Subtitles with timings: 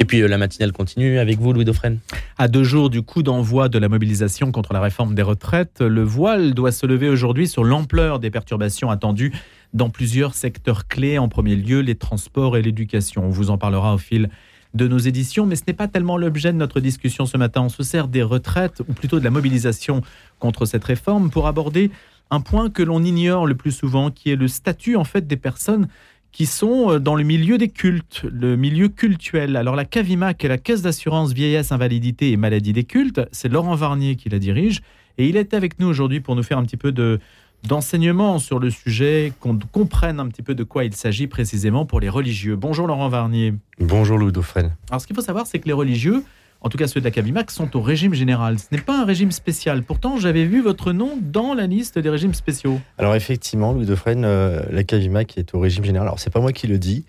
[0.00, 1.98] Et puis la matinale continue avec vous, Louis Dauphren.
[2.38, 6.02] À deux jours du coup d'envoi de la mobilisation contre la réforme des retraites, le
[6.02, 9.32] voile doit se lever aujourd'hui sur l'ampleur des perturbations attendues
[9.74, 11.18] dans plusieurs secteurs clés.
[11.18, 13.24] En premier lieu, les transports et l'éducation.
[13.24, 14.30] On vous en parlera au fil
[14.74, 17.62] de nos éditions, mais ce n'est pas tellement l'objet de notre discussion ce matin.
[17.62, 20.02] On se sert des retraites, ou plutôt de la mobilisation
[20.38, 21.90] contre cette réforme, pour aborder
[22.30, 25.36] un point que l'on ignore le plus souvent, qui est le statut en fait des
[25.38, 25.88] personnes
[26.32, 29.56] qui sont euh, dans le milieu des cultes, le milieu cultuel.
[29.56, 33.20] Alors la CAVIMAC est la Caisse d'assurance vieillesse, invalidité et maladie des cultes.
[33.32, 34.80] C'est Laurent Varnier qui la dirige.
[35.18, 37.18] Et il est avec nous aujourd'hui pour nous faire un petit peu de,
[37.66, 42.00] d'enseignement sur le sujet, qu'on comprenne un petit peu de quoi il s'agit précisément pour
[42.00, 42.56] les religieux.
[42.56, 43.54] Bonjour Laurent Varnier.
[43.80, 44.76] Bonjour Louis Dauphren.
[44.90, 46.22] Alors ce qu'il faut savoir, c'est que les religieux,
[46.60, 48.58] en tout cas ceux de la Cavimac, sont au régime général.
[48.58, 49.82] Ce n'est pas un régime spécial.
[49.82, 52.80] Pourtant, j'avais vu votre nom dans la liste des régimes spéciaux.
[52.98, 56.08] Alors effectivement, Louis Dauphren, euh, la Cavimac est au régime général.
[56.08, 57.04] Alors c'est pas moi qui le dis.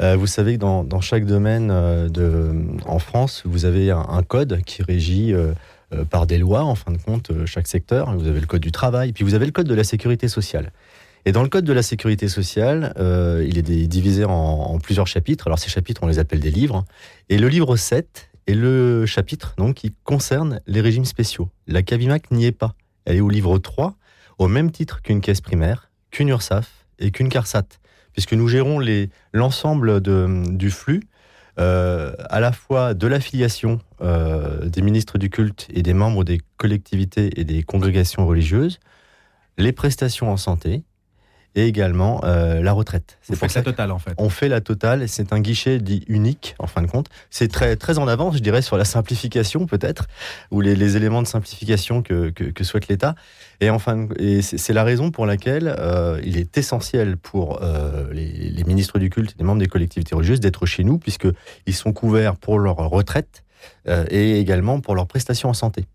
[0.00, 2.52] Euh, vous savez que dans, chaque domaine euh, de,
[2.86, 5.34] en France, vous avez un, code qui régit
[6.10, 8.14] par des lois, en fin de compte, chaque secteur.
[8.16, 10.72] Vous avez le code du travail, puis vous avez le code de la sécurité sociale.
[11.24, 15.46] Et dans le code de la sécurité sociale, il est divisé en, en, plusieurs chapitres.
[15.46, 16.84] Alors ces chapitres, on les appelle des livres.
[17.28, 21.50] Et le livre 7 et le chapitre donc, qui concerne les régimes spéciaux.
[21.66, 22.74] La CAVIMAC n'y est pas.
[23.04, 23.94] Elle est au livre 3,
[24.38, 27.66] au même titre qu'une caisse primaire, qu'une URSAF et qu'une CARSAT,
[28.14, 28.80] puisque nous gérons
[29.34, 31.02] l'ensemble du flux,
[31.58, 36.40] euh, à la fois de l'affiliation euh, des ministres du culte et des membres des
[36.56, 38.80] collectivités et des congrégations religieuses,
[39.58, 40.84] les prestations en santé,
[41.54, 43.18] et également euh, la retraite.
[43.22, 44.12] C'est pour la totale en fait.
[44.18, 47.08] On fait la totale, c'est un guichet dit unique en fin de compte.
[47.30, 50.06] C'est très, très en avance, je dirais, sur la simplification peut-être,
[50.50, 53.14] ou les, éléments de simplification que, que, souhaite l'État.
[53.60, 58.50] Et enfin, et c'est la raison pour laquelle euh, il est essentiel pour euh, les,
[58.50, 61.92] les, ministres du culte et les membres des collectivités religieuses d'être chez nous, puisqu'ils sont
[61.92, 63.42] couverts pour leur retraite
[64.10, 65.86] et également pour leurs prestations en santé.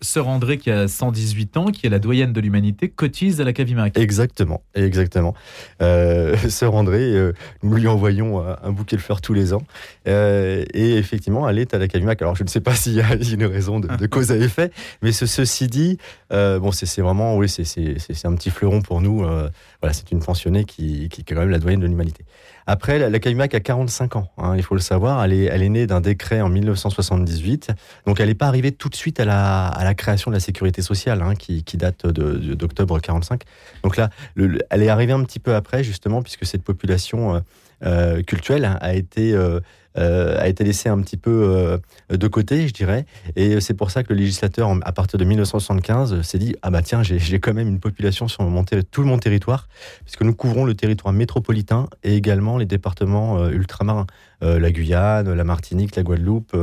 [0.00, 3.52] Sœur, André, qui a 118 ans, qui est la doyenne de l'humanité, cotise à la
[3.52, 3.98] Cavimac.
[3.98, 5.34] Exactement, exactement.
[5.82, 7.32] Euh, Sœur André, euh,
[7.62, 9.62] nous lui envoyons un bouquet de fleurs tous les ans.
[10.06, 12.20] Euh, et effectivement, elle est à la Cavimac.
[12.20, 14.70] Alors, je ne sais pas s'il y a une raison de, cause à effet,
[15.02, 15.98] mais ceci dit,
[16.30, 19.18] bon, c'est vraiment, oui, c'est un petit fleuron pour nous.
[19.18, 22.24] voilà, c'est une pensionnée qui, qui, est quand même la doyenne de l'humanité.
[22.66, 25.24] Après, la, la a 45 ans, hein, il faut le savoir.
[25.24, 27.70] Elle est, elle est née d'un décret en 1978.
[28.06, 30.40] Donc, elle n'est pas arrivée tout de suite à la, à la création de la
[30.40, 33.42] sécurité sociale, hein, qui, date d'octobre de, 45.
[33.82, 37.40] Donc là, elle est arrivée un petit peu après, justement, puisque cette population euh,
[37.84, 39.60] euh, culturelle a été euh,
[39.96, 43.04] euh, a été laissé un petit peu de côté, je dirais.
[43.34, 46.82] Et c'est pour ça que le législateur, à partir de 1975, s'est dit ah bah
[46.82, 49.68] tiens, j'ai quand même une population sur mon tout mon territoire,
[50.04, 54.06] puisque nous couvrons le territoire métropolitain et également les départements ultramarins,
[54.40, 56.56] la Guyane, la Martinique, la Guadeloupe,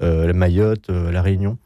[0.00, 1.58] la Mayotte, la Réunion.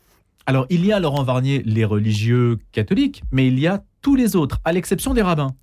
[0.46, 4.36] Alors il y a Laurent Varnier les religieux catholiques, mais il y a tous les
[4.36, 5.54] autres, à l'exception des rabbins.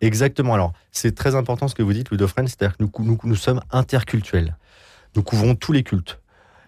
[0.00, 0.54] Exactement.
[0.54, 4.56] Alors, c'est très important ce que vous dites, Louis c'est-à-dire que nous, sommes intercultuels.
[5.16, 6.20] Nous couvrons tous les cultes.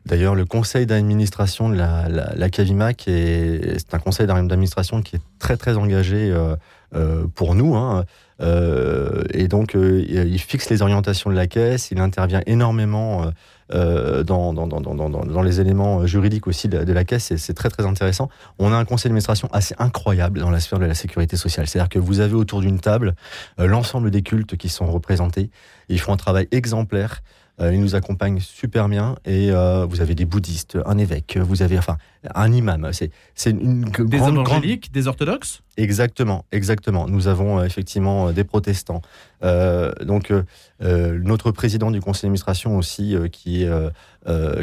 [0.06, 5.76] D'ailleurs, le conseil d'administration de la, la, c'est un conseil d'administration qui est très très
[5.76, 6.54] engagé euh,
[6.94, 7.74] euh, pour nous.
[7.74, 8.04] Hein.
[8.40, 13.30] Euh, et donc, il fixe les orientations de la caisse, il intervient énormément
[13.72, 17.84] dans, dans, dans, dans, les éléments juridiques aussi de, de la caisse, c'est très très
[17.84, 18.28] intéressant.
[18.58, 21.66] On a un conseil d'administration assez incroyable dans la sphère de la sécurité sociale.
[21.66, 23.14] C'est-à-dire que vous avez autour d'une table
[23.58, 25.50] l'ensemble des cultes qui sont représentés.
[25.88, 27.22] Ils font un travail exemplaire.
[27.58, 29.16] Euh, il nous accompagne super bien.
[29.24, 31.96] Et euh, vous avez des bouddhistes, un évêque, vous avez enfin
[32.34, 32.90] un imam.
[32.92, 35.62] C'est c'est une des grande, évangéliques, des orthodoxes?
[35.78, 37.06] Exactement, exactement.
[37.08, 39.00] Nous avons euh, effectivement des protestants.
[40.02, 40.32] donc
[40.80, 43.70] notre président du conseil d'administration aussi, qui est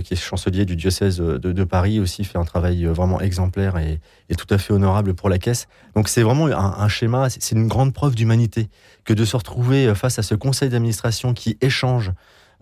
[0.04, 4.00] qui est chancelier du diocèse de, Paris aussi fait un travail vraiment exemplaire et,
[4.36, 5.68] tout à fait honorable pour la caisse.
[5.96, 8.68] Donc c'est vraiment un, un schéma, c'est une grande preuve d'humanité
[9.06, 12.12] que de se retrouver face à ce conseil d'administration qui échange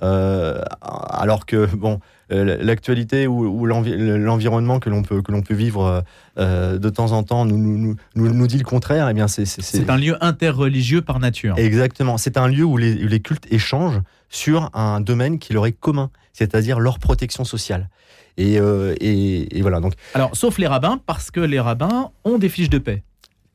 [0.02, 2.00] alors que bon,
[2.32, 6.04] euh, l'actualité ou, l'environnement que l'on peut que l'on peut vivre
[6.38, 9.10] euh, de temps en temps nous nous, nous, dit le contraire.
[9.10, 11.56] Eh bien, c'est c'est un lieu interreligieux par nature.
[11.58, 12.18] Exactement.
[12.18, 16.10] C'est un lieu où les, les, cultes échangent sur un domaine qui leur est commun,
[16.32, 17.90] c'est-à-dire leur protection sociale.
[18.38, 19.82] Et, et, et, voilà.
[19.82, 19.94] Donc.
[20.14, 23.04] Alors, sauf les rabbins, parce que les rabbins ont des fiches de paix.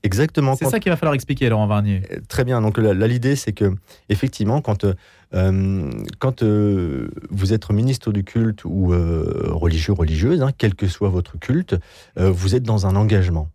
[0.06, 0.56] Exactement.
[0.56, 2.02] C'est ça qu'il va falloir expliquer, Laurent Varnier.
[2.28, 2.60] Très bien.
[2.60, 3.74] Donc là, l'idée, c'est que
[4.08, 4.86] effectivement, quand
[5.34, 10.86] euh, quand euh, vous êtes ministre du culte ou euh, religieux, religieuse, hein, quel que
[10.86, 11.76] soit votre culte,
[12.16, 13.48] vous êtes dans un engagement.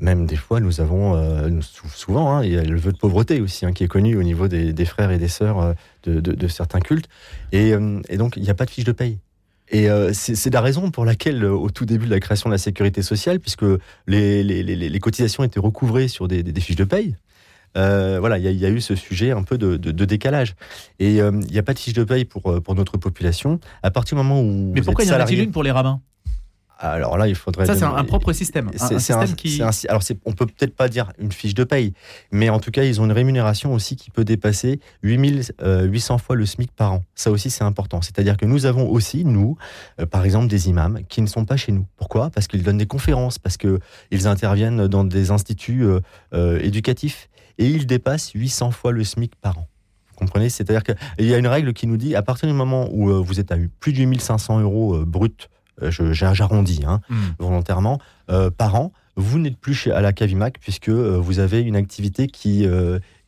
[0.00, 3.66] Même des fois, nous avons souvent, hein, il y a le vœu de pauvreté aussi,
[3.66, 5.74] hein, qui est connu au niveau des, frères et des sœurs
[6.04, 7.08] de, certains cultes.
[7.50, 7.72] Et,
[8.16, 9.18] donc, il n'y a pas de fiche de paye.
[9.70, 13.02] Et c'est la raison pour laquelle, au tout début de la création de la sécurité
[13.02, 13.64] sociale, puisque
[14.06, 17.16] les, cotisations étaient recouvrées sur des, fiches de paye,
[17.76, 20.54] euh, voilà, il y, a eu ce sujet un peu de, décalage.
[20.98, 23.60] Et euh, il n'y a pas de fiche de paye pour, euh, pour notre population.
[23.82, 24.72] À partir du moment où.
[24.74, 26.00] Mais pourquoi il y en a-t-il une pour les rabbins?
[26.78, 27.66] Alors là, il faudrait.
[27.66, 28.70] Ça, c'est un, propre système.
[28.76, 29.60] C'est un, qui.
[29.62, 31.92] alors, on peut peut-être pas dire une fiche de paye,
[32.30, 36.46] mais en tout cas, ils ont une rémunération aussi qui peut dépasser 8800 fois le
[36.46, 37.04] SMIC par an.
[37.14, 38.00] Ça aussi, c'est important.
[38.00, 39.56] C'est-à-dire que nous avons aussi, nous,
[40.10, 41.86] par exemple, des imams qui ne sont pas chez nous.
[41.96, 42.30] Pourquoi?
[42.30, 45.86] Parce qu'ils donnent des conférences, parce qu'ils interviennent dans des instituts
[46.32, 47.28] éducatifs
[47.58, 49.68] et il dépasse 800 fois le SMIC par an.
[50.10, 50.48] Vous comprenez?
[50.48, 53.20] C'est-à-dire qu'il y a une règle qui nous dit, à partir du moment où euh,
[53.20, 55.48] vous êtes à plus de 8500 euros euh, brut, euh,
[55.80, 57.16] j'arrondis hein, hmm.
[57.38, 57.98] volontairement,
[58.56, 62.66] par an, vous n'êtes plus chez, à la Cavimac puisque vous avez une activité qui...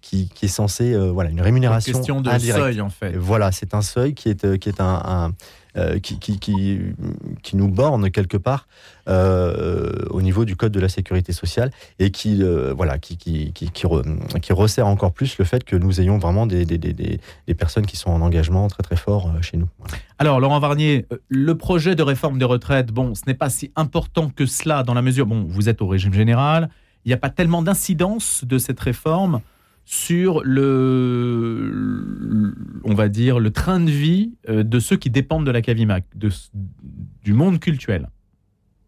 [0.00, 1.93] Qui, est censée, voilà, une rémunération.
[1.93, 3.17] Une question de seuil, en fait.
[3.17, 5.32] Voilà, c'est un seuil qui est, qui est un,
[5.76, 8.67] euh, qui, qui, qui, nous borne quelque part
[9.08, 11.70] euh, au niveau du code de la sécurité sociale
[12.00, 16.19] et qui, euh, voilà, qui, qui, qui, resserre encore plus le fait que nous ayons
[16.19, 19.69] vraiment des, des, des, des personnes qui sont en engagement très très fort chez nous.
[20.19, 24.29] Alors, Laurent Varnier, le projet de réforme des retraites, bon, ce n'est pas si important
[24.29, 26.69] que cela dans la mesure, bon, vous êtes au régime général,
[27.05, 29.41] il n'y a pas tellement d'incidence de cette réforme
[29.93, 32.55] sur le,
[32.85, 36.05] on va dire, le train de vie euh, de ceux qui dépendent de la Cavimac,
[36.15, 36.31] de,
[37.25, 38.09] du monde cultuel.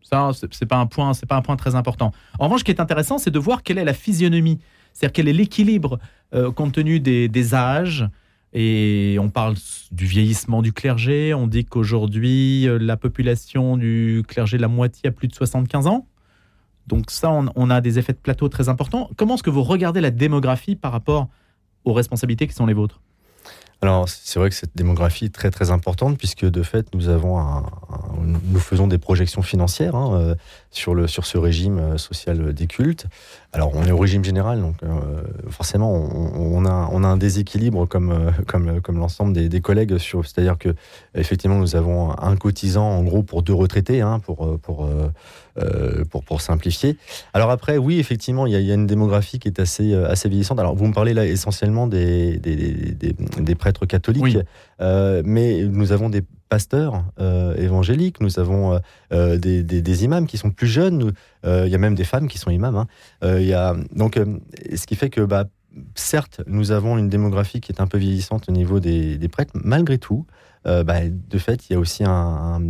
[0.01, 2.13] Ça, c'est pas un point, c'est pas un point très important.
[2.39, 4.61] En revanche, ce qui est intéressant, c'est de voir quelle est la physionomie,
[4.93, 5.99] c'est-à-dire quel est l'équilibre
[6.35, 8.09] euh, compte tenu des, des, âges.
[8.53, 9.57] Et on parle
[9.91, 11.35] du vieillissement du clergé.
[11.35, 16.07] On dit qu'aujourd'hui, euh, la population du clergé, la moitié a plus de 75 ans.
[16.87, 19.08] Donc ça, on, a des effets de plateau très importants.
[19.17, 21.29] Comment est-ce que vous regardez la démographie par rapport
[21.84, 23.00] aux responsabilités qui sont les vôtres?
[23.82, 27.64] Alors, c'est vrai que cette démographie est très très importante puisque de fait, nous avons
[28.23, 30.34] nous faisons des projections financières hein, euh,
[30.70, 33.06] sur le sur ce régime euh, social des cultes.
[33.52, 37.88] Alors, on est au régime général, donc euh, forcément, on, a on a un déséquilibre
[37.88, 40.75] comme comme comme l'ensemble des, collègues c'est-à-dire que
[41.17, 44.88] effectivement, nous avons un cotisant en gros pour deux retraités, hein, pour pour
[46.11, 46.97] pour, pour simplifier.
[47.35, 50.59] Alors après, oui, effectivement, il y, a, une démographie qui est assez, euh, assez vieillissante.
[50.59, 54.39] Alors vous me parlez là essentiellement des, des, des, prêtres catholiques,
[54.81, 57.05] euh, mais nous avons des pasteurs
[57.57, 58.79] évangéliques, nous avons
[59.11, 61.13] des, des, imams qui sont plus jeunes,
[61.45, 62.77] il y a même des femmes qui sont imams.
[62.77, 63.39] Hein.
[63.39, 64.21] y a, donc,
[64.75, 65.23] ce qui fait que...
[65.23, 65.47] Bah,
[65.95, 69.53] certes, nous avons une démographie qui est un peu vieillissante au niveau des, des prêtres.
[69.55, 70.27] Malgré tout,
[70.67, 72.61] euh, bah, de fait, il y a aussi un,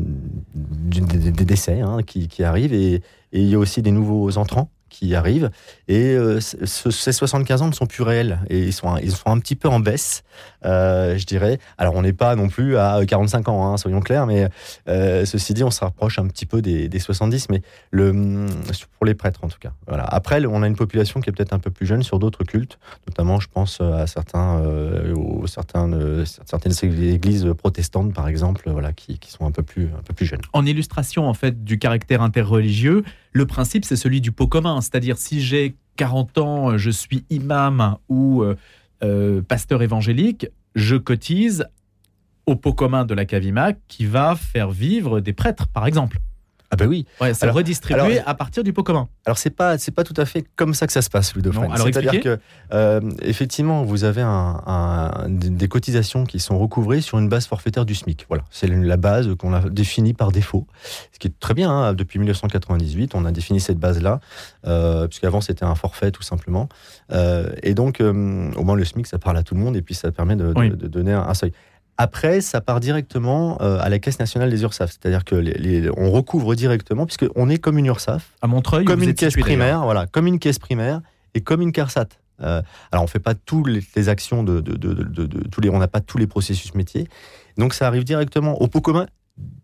[1.01, 2.75] des, décès hein, qui, arrivent.
[2.75, 3.03] Et,
[3.33, 5.51] il y a aussi des nouveaux entrants qui arrivent.
[5.89, 8.39] Et euh, ces 75 ans ne sont plus réels.
[8.49, 10.23] Et ils sont, ils sont un petit peu en baisse,
[10.65, 11.59] euh, je dirais.
[11.79, 14.49] Alors, on n'est pas non plus à 45 ans, hein, soyons clairs, mais
[14.89, 18.47] euh, ceci dit, on se rapproche un petit peu des, 70, mais le,
[18.97, 19.73] pour les prêtres en tout cas.
[19.89, 20.05] Voilà.
[20.05, 22.79] Après, on a une population qui est peut-être un peu plus jeune sur d'autres cultes,
[23.09, 24.63] notamment, je pense à certains,
[25.15, 30.03] aux certaines, certaines églises protestantes, par exemple, voilà, qui, qui, sont un peu, plus, un
[30.03, 30.43] peu plus jeunes.
[30.53, 34.81] En illustration, en fait, du caractère interreligieux, le principe, c'est celui du pot commun.
[34.81, 38.57] C'est-à-dire, si j'ai 40 ans, je suis imam ou euh,
[39.03, 41.67] euh, pasteur évangélique, je cotise
[42.47, 46.19] au pot commun de la Cavimac qui va faire vivre des prêtres, par exemple.
[46.73, 47.05] Ah ben oui.
[47.21, 49.07] Ouais, c'est redistribué à partir du pot commun.
[49.27, 51.71] Alors c'est pas c'est pas tout à fait comme ça que ça se passe, Dauphren.
[51.77, 52.39] C'est-à-dire que
[52.73, 57.95] euh, effectivement vous avez un, des cotisations qui sont recouvrées sur une base forfaitaire du
[57.95, 58.25] SMIC.
[58.27, 60.67] Voilà, c'est la base qu'on a définie par défaut,
[61.13, 61.71] ce qui est très bien.
[61.71, 61.93] Hein.
[61.93, 64.21] Depuis 1998, on a défini cette base-là,
[64.67, 66.71] euh, puisqu'avant c'était un forfait tout simplement.
[67.13, 68.13] Euh, et donc au
[68.65, 70.55] moins le SMIC ça parle à tout le monde et puis ça permet de,
[70.87, 71.53] donner un seuil.
[72.03, 74.91] Après, ça part directement euh, à la Caisse nationale des URSAF.
[74.91, 78.33] C'est-à-dire que les, on recouvre directement, puisqu'on est comme une URSAF.
[78.43, 81.01] À Montreuil, comme une caisse primaire, voilà, comme une caisse primaire
[81.35, 82.09] et comme une CARSAT.
[82.41, 85.87] Euh, alors, on fait pas toutes les, actions de, de, de, tous les, on n'a
[85.87, 87.07] pas tous les processus métiers.
[87.57, 89.07] Donc, ça arrive directement au pot commun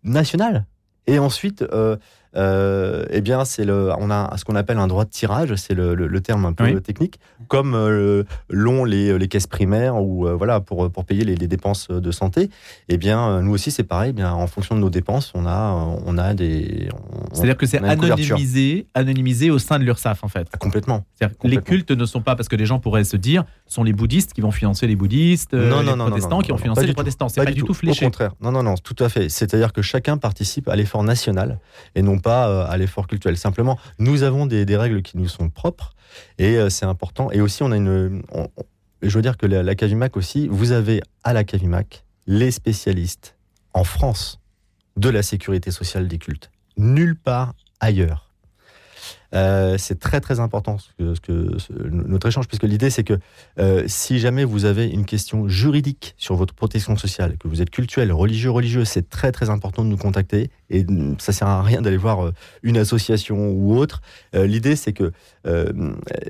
[0.04, 0.64] national.
[1.08, 1.96] Et ensuite, euh,
[2.36, 5.74] euh, eh bien, c'est le, on a ce qu'on appelle un droit de tirage, c'est
[5.74, 7.18] le, le, terme un peu technique,
[7.48, 11.48] comme euh, l'ont les, les, caisses primaires ou euh, voilà pour pour payer les, les,
[11.48, 12.50] dépenses de santé.
[12.88, 14.10] Eh bien, nous aussi, c'est pareil.
[14.10, 15.72] Eh bien, en fonction de nos dépenses, on a
[16.04, 16.88] on a des.
[17.32, 20.48] C'est-à-dire que c'est anonymisé, anonymisé au sein de l'URSSAF en fait.
[20.52, 21.04] Ah, complètement.
[21.44, 24.34] Les cultes ne sont pas parce que les gens pourraient se dire, sont les bouddhistes
[24.34, 27.28] qui vont financer les bouddhistes, non, les protestants qui vont financer les protestants.
[27.28, 28.04] C'est pas, du tout, fléché.
[28.04, 28.34] Au contraire.
[28.40, 29.28] Non, non, non, tout à fait.
[29.28, 31.58] C'est-à-dire que chacun participe à l'effort national
[31.94, 33.36] et non pas à l'effort culturel.
[33.36, 35.94] Simplement, nous avons des, règles qui nous sont propres
[36.38, 37.30] et c'est important.
[37.30, 38.22] Et aussi, on a une.
[39.02, 43.36] je veux dire que la Cavimac aussi, vous avez à la Cavimac les spécialistes
[43.74, 44.40] en France
[44.96, 46.50] de la sécurité sociale des cultes.
[46.76, 48.27] Nulle part ailleurs.
[49.34, 51.56] Euh, c'est très très important ce que,
[51.90, 53.18] notre échange, puisque l'idée c'est que
[53.58, 57.70] euh, si jamais vous avez une question juridique sur votre protection sociale, que vous êtes
[57.70, 60.50] cultuel, religieux, religieux, c'est très très important de nous contacter.
[60.70, 60.86] Et
[61.18, 62.32] ça sert à rien d'aller voir euh,
[62.62, 64.00] une association ou autre.
[64.34, 65.12] l'idée c'est que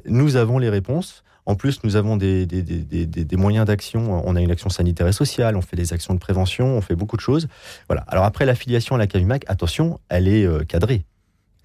[0.06, 1.22] nous avons les réponses.
[1.46, 4.22] En plus, nous avons des, des moyens d'action.
[4.26, 6.94] On a une action sanitaire et sociale, on fait des actions de prévention, on fait
[6.94, 7.48] beaucoup de choses.
[7.88, 8.02] Voilà.
[8.08, 11.04] Alors après, l'affiliation à la CAVIMAC, attention, elle est cadrée.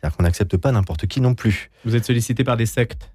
[0.04, 1.72] C'est-à-dire qu'on n'accepte pas n'importe qui non plus.
[1.86, 3.10] Vous êtes sollicité par des sectes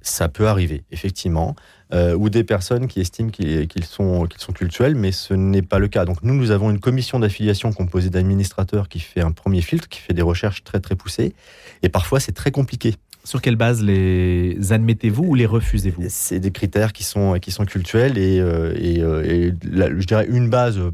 [0.00, 1.56] ça peut arriver, effectivement,
[1.92, 5.80] euh, ou des personnes qui estiment qu'ils sont, qu'ils sont cultuels, mais ce n'est pas
[5.80, 6.04] le cas.
[6.04, 9.98] Donc nous, nous avons une commission d'affiliation composée d'administrateurs qui fait un premier filtre, qui
[9.98, 11.34] fait des recherches très très poussées,
[11.82, 12.94] et parfois c'est très compliqué.
[13.28, 16.04] Sur quelle base les admettez-vous ou les refusez-vous?
[16.08, 20.78] C'est des critères qui sont, qui sont cultuels et, euh, euh, je dirais une base,
[20.78, 20.86] de,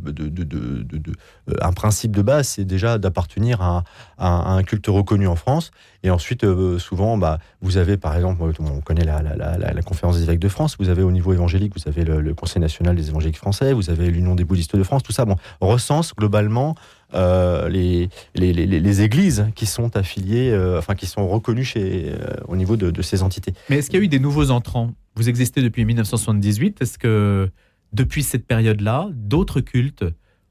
[0.50, 3.84] euh, un principe de base, c'est déjà d'appartenir à,
[4.18, 5.70] un culte reconnu en France.
[6.02, 6.44] Et ensuite,
[6.78, 10.48] souvent, bah, vous avez par exemple, on connaît la, la, la, conférence des évêques de
[10.48, 13.90] France, vous avez au niveau évangélique, vous avez le, Conseil national des évangéliques français, vous
[13.90, 16.74] avez l'Union des bouddhistes de France, tout ça, bon, recense globalement
[17.14, 22.34] euh, les, les, les, églises qui sont affiliées, euh, enfin qui sont reconnues chez, euh,
[22.48, 23.52] au niveau de, ces entités.
[23.68, 24.92] Mais est-ce qu'il y a eu des nouveaux entrants?
[25.14, 26.82] Vous existez depuis 1978.
[26.82, 27.48] Est-ce que
[27.92, 30.04] depuis cette période-là, d'autres cultes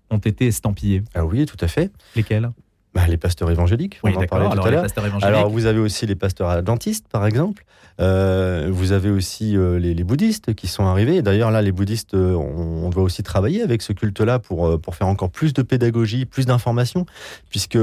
[0.09, 1.03] ont été estampillés?
[1.13, 1.91] Ah oui, tout à fait.
[2.15, 2.49] Lesquels?
[2.93, 4.85] Bah, les pasteurs évangéliques, on en parlait tout à l'heure.
[5.21, 7.65] Alors vous avez aussi les pasteurs adventistes, par exemple.
[7.99, 11.21] Euh, vous avez aussi euh, les, bouddhistes qui sont arrivés.
[11.21, 15.07] D'ailleurs, là, les bouddhistes, euh, on, doit aussi travailler avec ce culte-là pour, pour faire
[15.07, 17.05] encore plus de pédagogie, plus d'informations,
[17.49, 17.77] puisque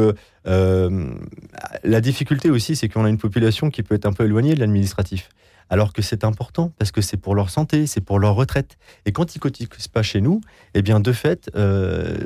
[0.45, 4.61] la difficulté aussi, c'est qu'on a une population qui peut être un peu éloignée de
[4.61, 5.29] l'administratif
[5.71, 8.77] alors que c'est important parce que c'est pour leur santé, c'est pour leur retraite.
[9.07, 10.41] Et quand ils cotisent pas chez nous,
[10.75, 12.19] eh bien de fait, euh,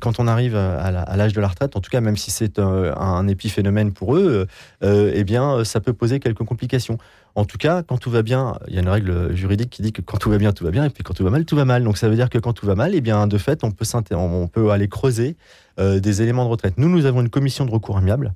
[0.00, 3.28] quand on arrive à l'âge de la retraite, en tout cas même si c'est un,
[3.28, 4.46] épiphénomène pour eux,
[4.82, 6.98] euh, eh bien ça peut poser quelques complications.
[7.36, 9.92] En tout cas, quand tout va bien, il y a une règle juridique qui dit
[9.92, 11.56] que quand tout va bien, tout va bien, et puis quand tout va mal, tout
[11.56, 11.82] va mal.
[11.82, 13.72] Donc ça veut dire que quand tout va mal, eh bien de fait, on
[14.48, 15.36] peut, aller creuser
[15.78, 16.74] euh, des éléments de retraite.
[16.76, 18.34] Nous, nous avons une commission de recours amiable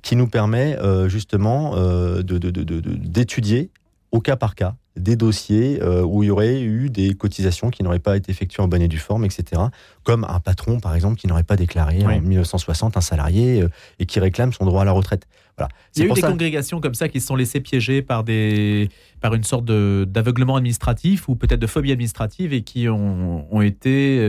[0.00, 3.70] qui nous permet euh, justement euh, d'étudier
[4.10, 7.82] au cas par cas des dossiers euh, où il y aurait eu des cotisations qui
[7.82, 9.62] n'auraient pas été effectuées en bonne et due forme, etc.
[10.04, 13.64] Comme un patron, par exemple, qui n'aurait pas déclaré en 1960 un salarié
[13.98, 15.26] et qui réclame son droit à la retraite.
[15.56, 15.70] Voilà.
[15.96, 18.88] Il y a eu des congrégations comme ça qui se sont laissées piéger par, des,
[19.20, 24.26] par une sorte d'aveuglement administratif ou peut-être de phobie administrative et qui ont, ont été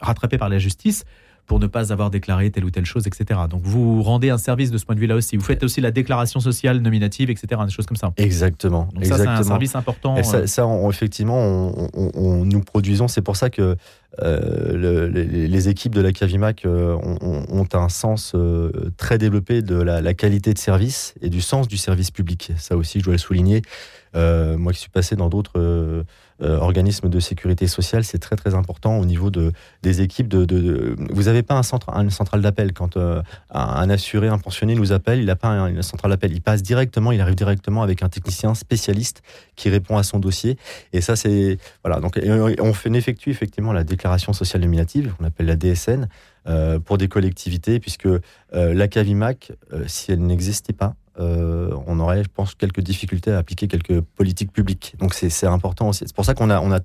[0.00, 1.04] rattrapées par la justice
[1.50, 3.40] pour ne pas avoir déclaré telle ou telle chose, etc.
[3.50, 5.36] Donc vous rendez un service de ce point de vue-là aussi.
[5.36, 7.60] Vous faites aussi la déclaration sociale nominative, etc.
[7.66, 8.12] Des choses comme ça.
[8.18, 8.88] Exactement.
[8.94, 10.14] Donc ça, c'est un service important.
[10.22, 10.90] ça, euh.
[10.90, 13.08] effectivement, on, nous produisons.
[13.08, 13.74] C'est pour ça que
[14.22, 18.36] euh, les, équipes de la Cavimac euh, ont, un sens
[18.96, 22.52] très développé de la, la, qualité de service et du sens du service public.
[22.58, 23.62] Ça aussi, je dois le souligner.
[24.14, 26.04] Moi qui suis passé dans d'autres
[26.42, 29.52] euh, organismes de sécurité sociale, c'est très très important au niveau de,
[29.82, 30.34] des équipes.
[30.34, 32.72] Vous n'avez pas un centre, une centrale d'appel.
[32.72, 36.32] Quand euh, un, assuré, un pensionné nous appelle, il n'a pas une centrale d'appel.
[36.32, 39.22] Il passe directement, il arrive directement avec un technicien spécialiste
[39.54, 40.56] qui répond à son dossier.
[40.94, 42.00] Et ça, c'est voilà.
[42.00, 46.08] Donc, on, fait, on effectue effectivement la déclaration sociale nominative, on appelle la DSN.
[46.46, 48.08] Euh, pour des collectivités, puisque
[48.50, 49.52] la CAVIMAC,
[49.86, 54.52] si elle n'existait pas, euh, on aurait, je pense, quelques difficultés à appliquer quelques politiques
[54.52, 54.94] publiques.
[54.98, 56.04] Donc c'est important aussi.
[56.06, 56.80] C'est pour ça qu'on a, on a,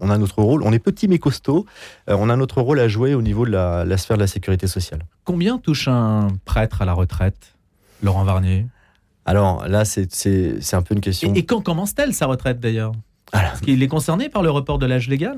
[0.00, 0.62] on a notre rôle.
[0.62, 1.66] On est petit mais costaud.
[2.08, 4.66] Euh, on a notre rôle à jouer au niveau de la, sphère de la sécurité
[4.66, 5.00] sociale.
[5.24, 7.56] Combien touche un prêtre à la retraite,
[8.02, 8.66] Laurent Varnier?
[9.24, 11.34] Alors là, c'est un peu une question.
[11.34, 12.92] Et, quand commence-t-elle sa retraite d'ailleurs?
[13.34, 15.36] Est-ce qu'il est concerné par le report de l'âge légal?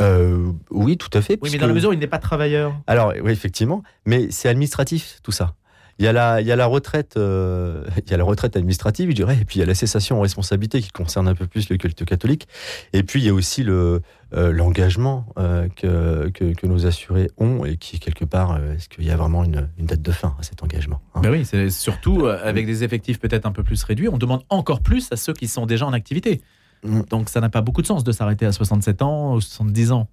[0.00, 1.38] Euh, oui, tout à fait.
[1.42, 2.74] Oui, mais dans la mesure où il n'est pas travailleur.
[2.86, 3.82] Alors, oui, effectivement.
[4.06, 5.54] Mais c'est administratif, tout ça.
[5.98, 8.56] Il y a la, il y a la retraite, euh, il y a la retraite
[8.56, 11.34] administrative, je dirais, et puis il y a la cessation en responsabilité qui concerne un
[11.34, 12.48] peu plus le culte catholique.
[12.92, 14.02] Et puis il y a aussi le
[14.34, 19.10] euh, l'engagement euh, que, que, nos assurés ont et qui quelque part, est-ce qu'il y
[19.10, 21.20] a vraiment une, une, date de fin à cet engagement hein?
[21.20, 24.80] Ben Oui, c'est surtout avec des effectifs peut-être un peu plus réduits, on demande encore
[24.80, 26.40] plus à ceux qui sont déjà en activité.
[26.82, 27.02] Mm.
[27.10, 30.08] Donc ça n'a pas beaucoup de sens de s'arrêter à 67 ans ou 70 ans,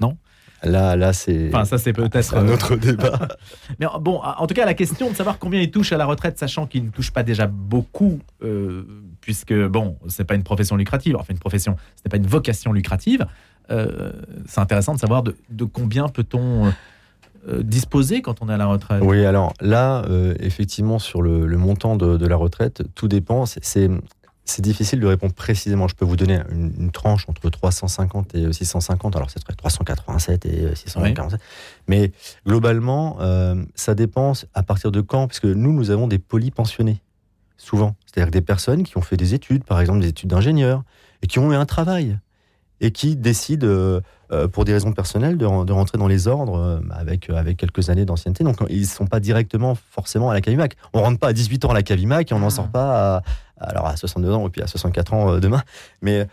[0.00, 0.16] non?
[0.64, 1.48] Là, là c'est.
[1.48, 3.28] Enfin, ça, c'est peut-être un autre débat.
[3.78, 6.38] Mais bon, en tout cas, la question de savoir combien il touche à la retraite,
[6.38, 8.82] sachant qu'il ne touche pas déjà beaucoup, euh,
[9.20, 12.72] puisque, bon, c'est pas une profession lucrative, enfin, une profession, ce n'est pas une vocation
[12.72, 13.26] lucrative.
[13.70, 14.12] Euh,
[14.46, 16.72] c'est intéressant de savoir de, combien peut-on
[17.60, 20.02] disposer quand on est à la retraite Oui, alors là,
[20.40, 23.44] effectivement, sur le, montant de, la retraite, tout dépend.
[23.44, 23.90] C'est
[24.44, 25.88] c'est difficile de répondre précisément.
[25.88, 29.16] Je peux vous donner une, tranche entre 350 et 650.
[29.16, 31.40] Alors, c'est 387 et 647.
[31.88, 32.12] Mais
[32.46, 33.18] globalement,
[33.74, 37.00] ça dépend à partir de quand Parce que nous, nous avons des polypensionnés,
[37.56, 37.96] souvent.
[38.06, 40.82] C'est-à-dire des personnes qui ont fait des études, par exemple des études d'ingénieur,
[41.22, 42.18] et qui ont eu un travail
[42.80, 44.00] et qui décident, euh,
[44.32, 48.04] euh, pour des raisons personnelles, de, rentrer dans les ordres euh, avec, avec quelques années
[48.04, 48.44] d'ancienneté.
[48.44, 50.76] Donc, ils ne sont pas directement forcément à la Cavimac.
[50.92, 52.50] On ne rentre pas à 18 ans à la Cavimac et on n'en ah.
[52.50, 53.22] sort pas à,
[53.58, 55.62] alors à 62 ans et puis à 64 ans demain.
[56.02, 56.26] Mais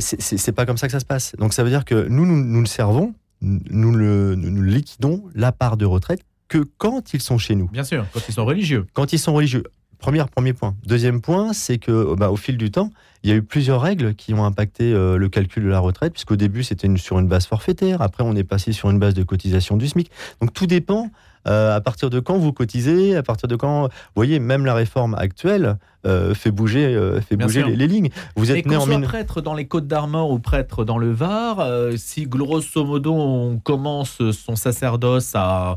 [0.00, 1.34] c'est pas comme ça que ça se passe.
[1.38, 5.76] Donc, ça veut dire que nous, nous, le servons, nous le, nous liquidons la part
[5.76, 7.68] de retraite que quand ils sont chez nous.
[7.68, 8.86] Bien sûr, quand ils sont religieux.
[8.94, 9.64] Quand ils sont religieux.
[9.98, 10.76] Premier, premier point.
[10.86, 12.90] Deuxième point, c'est que bah, au fil du temps,
[13.24, 16.12] il y a eu plusieurs règles qui ont impacté euh, le calcul de la retraite,
[16.12, 18.00] puisqu'au début, c'était sur une base forfaitaire.
[18.00, 20.10] Après, on est passé sur une base de cotisation du SMIC.
[20.40, 21.10] Donc, tout dépend
[21.46, 23.82] euh, à partir de quand vous cotisez, à partir de quand.
[23.82, 28.10] Vous voyez, même la réforme actuelle euh, fait bouger, fait bouger les, lignes.
[28.36, 31.92] Vous êtes né en soit prêtre dans les Côtes d'Armor ou prêtre dans le Var,
[31.96, 35.76] si grosso modo on commence son sacerdoce à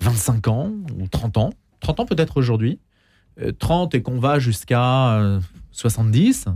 [0.00, 2.78] 25 ans ou 30 ans, 30 ans peut-être aujourd'hui,
[3.58, 5.38] 30 et qu'on va jusqu'à
[5.72, 6.46] 70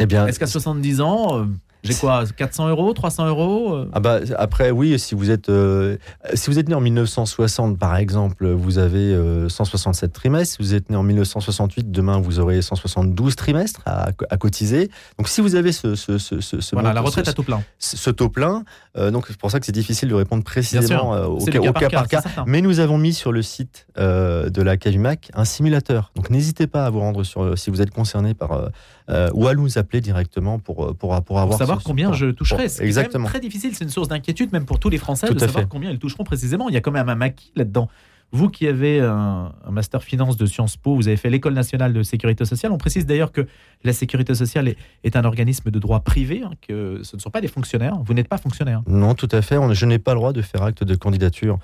[0.00, 1.44] eh bien, Est-ce qu'à 70 ans, euh,
[1.82, 5.96] j'ai quoi 400 euros 300 euros euh ah bah, Après, oui, si vous, êtes, euh,
[6.34, 9.16] si vous êtes né en 1960, par exemple, vous avez
[9.48, 10.56] 167 trimestres.
[10.56, 14.90] Si vous êtes né en 1968, demain, vous aurez 172 trimestres à, cotiser.
[15.18, 15.94] Donc, si vous avez ce.
[15.94, 17.62] ce, ce, ce voilà, la retraite à taux plein.
[17.78, 18.64] Ce, taux plein.
[18.96, 22.22] donc, c'est pour ça que c'est difficile de répondre précisément au, cas, par cas.
[22.46, 26.12] Mais nous avons mis sur le site de la CAVIMAC un simulateur.
[26.14, 27.58] Donc, n'hésitez pas à vous rendre sur.
[27.58, 28.70] Si vous êtes concerné par
[29.08, 31.58] euh, ou à nous appeler directement pour, euh, pour, pour avoir.
[31.58, 32.68] savoir combien je toucherai.
[32.68, 33.26] C'est exactement.
[33.26, 35.98] très difficile, c'est une source d'inquiétude, même pour tous les Français, de savoir combien ils
[35.98, 36.68] toucheront précisément.
[36.68, 37.88] Il y a quand même un maquis là-dedans.
[38.34, 42.02] Vous qui avez un, master finance de Sciences Po, vous avez fait l'école nationale de
[42.02, 42.72] sécurité sociale.
[42.72, 43.46] On précise d'ailleurs que
[43.84, 47.42] la sécurité sociale est, un organisme de droit privé, hein, que ce ne sont pas
[47.42, 47.98] des fonctionnaires.
[48.02, 48.82] Vous n'êtes pas fonctionnaire.
[48.86, 49.58] Non, tout à fait.
[49.74, 51.58] je n'ai pas le droit de faire acte de candidature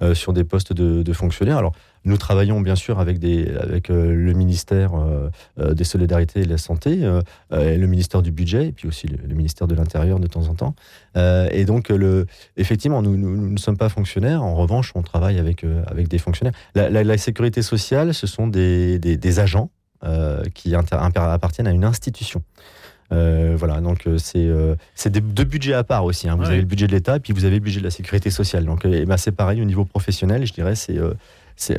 [0.00, 1.58] euh, sur des postes de, de fonctionnaires.
[1.58, 1.72] Alors,
[2.04, 6.44] nous travaillons bien sûr avec, des, avec euh, le ministère euh, euh, des Solidarités et
[6.44, 7.00] de la Santé,
[7.50, 10.74] le ministère du Budget, et puis aussi le, ministère de l'Intérieur de temps en temps.
[11.16, 14.42] et donc, le, effectivement, nous, ne sommes pas fonctionnaires.
[14.42, 16.54] En revanche, on travaille avec, avec des fonctionnaires.
[16.74, 19.70] La, sécurité sociale, ce sont des, des, agents
[20.54, 22.42] qui appartiennent à une institution.
[23.10, 26.28] voilà, donc c'est deux budgets à part aussi.
[26.28, 26.36] Hein.
[26.36, 28.30] Vous avez le budget de l'État et puis vous avez le budget de la sécurité
[28.30, 28.64] sociale.
[28.64, 30.98] Donc ben, c'est pareil au niveau professionnel, je dirais, c'est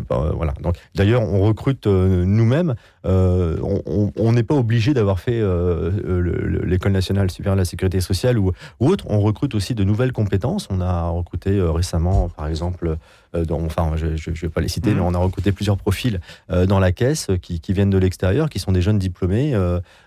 [0.09, 0.53] bah, voilà.
[0.61, 2.75] Donc, d'ailleurs, on recrute euh, nous-mêmes.
[3.05, 8.37] Euh, on n'est pas obligé d'avoir fait euh, l'école nationale supérieure de la sécurité sociale
[8.37, 9.05] ou, autre.
[9.09, 10.67] On recrute aussi de nouvelles compétences.
[10.69, 12.97] On a recruté récemment, par exemple,
[13.33, 14.95] enfin, je ne vais pas les citer, mmh.
[14.95, 18.71] mais on a recruté plusieurs profils dans la caisse qui, viennent de l'extérieur, qui sont
[18.71, 19.53] des jeunes diplômés.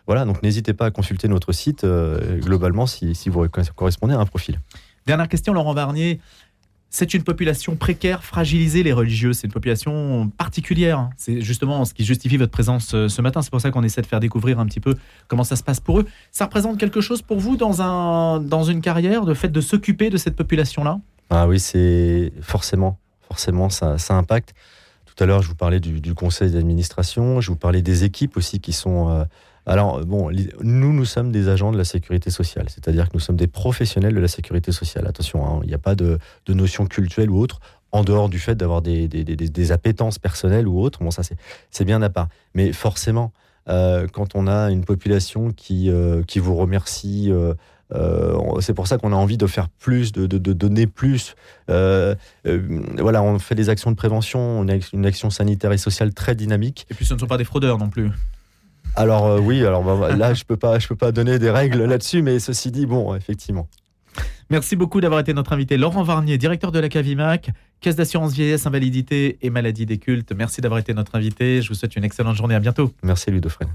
[0.07, 0.25] voilà.
[0.25, 4.59] Donc, n'hésitez pas à consulter notre site globalement si, si vous correspondez à un profil.
[5.07, 6.21] Dernière question, Laurent Varnier.
[6.91, 9.33] C'est une population précaire, fragilisée, les religieux.
[9.33, 11.11] C'est une population particulière.
[11.17, 13.43] C'est justement ce qui justifie votre présence euh, ce matin.
[13.43, 14.95] C'est pour ça qu'on essaie de faire découvrir un petit peu
[15.29, 16.07] comment ça se passe pour eux.
[16.31, 20.11] Ça représente quelque chose pour vous dans, un, dans une carrière, le fait de s'occuper
[20.11, 21.01] de cette population-là?
[21.31, 24.55] Ah oui, c'est forcément, forcément, ça, ça impacte.
[25.07, 28.61] Tout à l'heure, je vous parlais du, conseil d'administration, je vous parlais des équipes aussi
[28.61, 29.11] qui sont...
[29.11, 29.25] Euh,
[29.67, 30.31] alors, bon,
[30.63, 34.15] nous, nous sommes des agents de la sécurité sociale, c'est-à-dire que nous sommes des professionnels
[34.15, 35.07] de la sécurité sociale.
[35.09, 37.59] Attention, hein, il n'y a pas de, notion culturelle ou autre,
[37.91, 41.03] en dehors du fait d'avoir des, des, appétences personnelles ou autres.
[41.03, 41.23] Bon, ça,
[41.71, 42.29] c'est bien à part.
[42.55, 43.33] Mais forcément,
[43.69, 47.55] euh, quand on a une population qui, euh, vous remercie, euh,
[48.61, 51.35] c'est pour ça qu'on a envie de faire plus, de, donner plus.
[51.67, 56.37] voilà, on fait des actions de prévention, on a une action sanitaire et sociale très
[56.37, 56.87] dynamique.
[56.91, 58.13] Et puis ce ne sont pas des fraudeurs non plus.
[58.97, 61.85] Alors euh, oui, alors bah, là je peux pas, je peux pas donner des règles
[61.85, 63.69] là-dessus, mais ceci dit, bon, effectivement.
[64.49, 68.67] Merci beaucoup d'avoir été notre invité, Laurent Varnier, directeur de la Cavimac, Caisse d'assurance vieillesse,
[68.67, 70.33] invalidité et maladie des cultes.
[70.35, 71.61] Merci d'avoir été notre invité.
[71.61, 72.55] Je vous souhaite une excellente journée.
[72.55, 72.93] À bientôt.
[73.03, 73.69] Merci Ludofren.